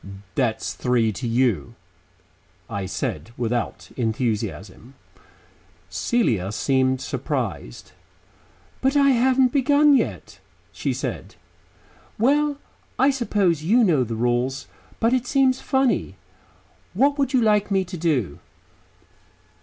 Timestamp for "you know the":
13.61-14.15